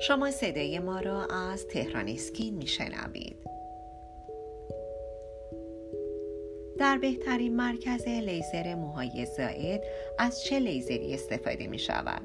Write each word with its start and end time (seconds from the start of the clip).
شما 0.00 0.30
صدای 0.30 0.78
ما 0.78 1.00
را 1.00 1.24
از 1.24 1.66
تهران 1.66 2.08
اسکین 2.08 2.54
میشنوید 2.54 3.36
در 6.78 6.98
بهترین 6.98 7.56
مرکز 7.56 8.08
لیزر 8.08 8.74
موهای 8.74 9.26
زائد 9.36 9.84
از 10.18 10.42
چه 10.42 10.58
لیزری 10.58 11.14
استفاده 11.14 11.66
می 11.66 11.78
شود؟ 11.78 12.22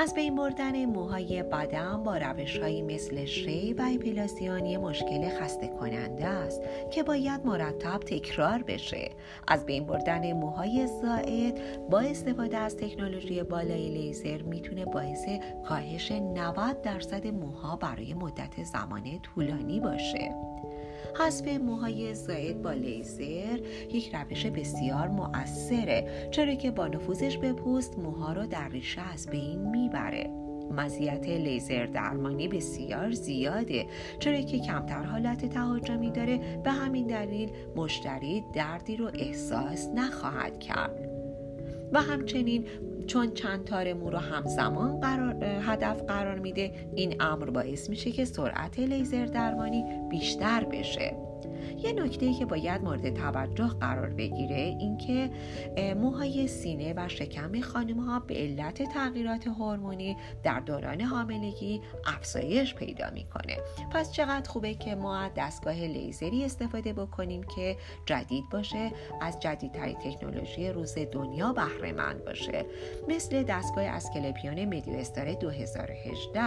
از 0.00 0.14
بین 0.14 0.36
بردن 0.36 0.84
موهای 0.84 1.42
بدن 1.42 2.02
با 2.02 2.16
روش 2.16 2.58
هایی 2.58 2.82
مثل 2.82 3.24
شی 3.24 3.72
و 3.72 3.82
اپیلاسیونی 3.94 4.76
مشکل 4.76 5.28
خسته 5.28 5.68
کننده 5.68 6.26
است 6.26 6.62
که 6.90 7.02
باید 7.02 7.46
مرتب 7.46 7.98
تکرار 7.98 8.62
بشه. 8.62 9.10
از 9.48 9.66
بین 9.66 9.86
بردن 9.86 10.32
موهای 10.32 10.86
زائد 10.86 11.88
با 11.90 12.00
استفاده 12.00 12.56
از 12.56 12.76
تکنولوژی 12.76 13.42
بالای 13.42 13.88
لیزر 13.88 14.42
می‌تونه 14.42 14.84
باعث 14.84 15.26
کاهش 15.68 16.12
90 16.12 16.82
درصد 16.82 17.26
موها 17.26 17.76
برای 17.76 18.14
مدت 18.14 18.62
زمان 18.62 19.20
طولانی 19.22 19.80
باشه. 19.80 20.34
حذف 21.18 21.48
موهای 21.48 22.14
زائد 22.14 22.62
با 22.62 22.72
لیزر 22.72 23.58
یک 23.92 24.14
روش 24.14 24.46
بسیار 24.46 25.08
مؤثره 25.08 26.28
چرا 26.30 26.54
که 26.54 26.70
با 26.70 26.88
نفوذش 26.88 27.36
به 27.36 27.52
پوست 27.52 27.98
موها 27.98 28.32
رو 28.32 28.46
در 28.46 28.68
ریشه 28.68 29.12
از 29.12 29.26
بین 29.26 29.58
می‌بره. 29.58 30.30
مزیت 30.70 31.28
لیزر 31.28 31.86
درمانی 31.86 32.48
بسیار 32.48 33.10
زیاده 33.10 33.86
چرا 34.18 34.40
که 34.40 34.58
کمتر 34.58 35.02
حالت 35.02 35.46
تهاجمی 35.46 36.10
داره. 36.10 36.60
به 36.64 36.70
همین 36.70 37.06
دلیل 37.06 37.50
مشتری 37.76 38.44
دردی 38.54 38.96
رو 38.96 39.10
احساس 39.14 39.88
نخواهد 39.94 40.60
کرد. 40.60 41.17
و 41.92 42.02
همچنین 42.02 42.64
چون 43.06 43.30
چند 43.34 43.64
تار 43.64 43.92
مو 43.92 44.10
رو 44.10 44.18
همزمان 44.18 45.00
قرار، 45.00 45.44
هدف 45.44 46.02
قرار 46.02 46.38
میده 46.38 46.72
این 46.94 47.22
امر 47.22 47.50
باعث 47.50 47.90
میشه 47.90 48.10
که 48.10 48.24
سرعت 48.24 48.78
لیزر 48.78 49.26
درمانی 49.26 49.84
بیشتر 50.10 50.64
بشه. 50.64 51.27
یه 51.78 51.92
نکته 51.92 52.34
که 52.34 52.46
باید 52.46 52.82
مورد 52.82 53.14
توجه 53.14 53.66
قرار 53.66 54.08
بگیره 54.08 54.56
اینکه 54.56 55.30
موهای 55.96 56.46
سینه 56.48 56.94
و 56.96 57.08
شکم 57.08 57.60
خانم 57.60 58.00
ها 58.00 58.20
به 58.20 58.34
علت 58.34 58.82
تغییرات 58.82 59.46
هورمونی 59.46 60.16
در 60.42 60.60
دوران 60.60 61.00
حاملگی 61.00 61.80
افزایش 62.06 62.74
پیدا 62.74 63.10
می‌کنه. 63.10 63.56
پس 63.92 64.12
چقدر 64.12 64.50
خوبه 64.50 64.74
که 64.74 64.94
ما 64.94 65.28
دستگاه 65.36 65.74
لیزری 65.74 66.44
استفاده 66.44 66.92
بکنیم 66.92 67.42
که 67.42 67.76
جدید 68.06 68.44
باشه 68.52 68.90
از 69.20 69.40
جدیدترین 69.40 69.94
تکنولوژی 69.94 70.68
روز 70.68 70.94
دنیا 71.12 71.52
بهره 71.52 71.92
مند 71.92 72.24
باشه. 72.24 72.64
مثل 73.08 73.42
دستگاه 73.42 73.84
اسکلپیون 73.84 74.64
مدیو 74.64 74.94
استار 74.94 75.34
2018 75.34 76.40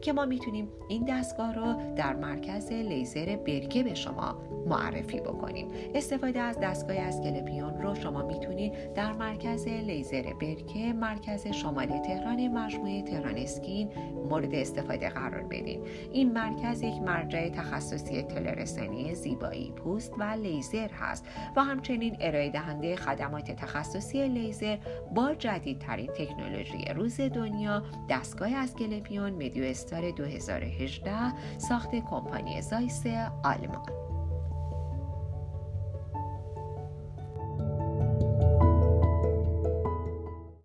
که 0.00 0.12
ما 0.12 0.24
می‌تونیم 0.24 0.68
این 0.88 1.04
دستگاه 1.04 1.54
رو 1.54 1.94
در 1.96 2.16
مرکز 2.16 2.72
لیزر 2.72 3.36
برگه 3.36 3.82
به 3.82 3.94
شما 3.94 4.43
معرفی 4.66 5.20
بکنیم. 5.20 5.68
استفاده 5.94 6.40
از 6.40 6.58
دستگاه 6.62 6.96
اسکلپیون 6.96 7.82
رو 7.82 7.94
شما 7.94 8.22
می‌تونید 8.22 8.92
در 8.94 9.12
مرکز 9.12 9.68
لیزر 9.68 10.22
برکه 10.22 10.92
مرکز 10.92 11.46
شمال 11.46 11.86
تهران 11.86 12.48
مجموعه 12.48 13.02
تهران 13.02 13.36
اسکین 13.36 13.90
مورد 14.30 14.54
استفاده 14.54 15.08
قرار 15.08 15.42
بدین. 15.42 15.80
این 16.12 16.32
مرکز 16.32 16.82
یک 16.82 17.02
مرجع 17.02 17.48
تخصصی 17.48 18.22
تلرسانی 18.22 19.14
زیبایی 19.14 19.72
پوست 19.72 20.12
و 20.18 20.22
لیزر 20.22 20.88
هست 20.88 21.26
و 21.56 21.60
همچنین 21.60 22.16
ارائه 22.20 22.50
دهنده 22.50 22.96
خدمات 22.96 23.50
تخصصی 23.50 24.28
لیزر 24.28 24.76
با 25.14 25.34
جدیدترین 25.34 26.06
تکنولوژی 26.06 26.84
روز 26.94 27.20
دنیا 27.20 27.82
دستگاه 28.10 28.54
اسکلپیون 28.54 29.32
مدیو 29.32 29.64
استار 29.64 30.10
2018 30.10 31.58
ساخت 31.58 31.94
کمپانی 31.94 32.62
زایس 32.62 33.06
آلمان. 33.44 34.13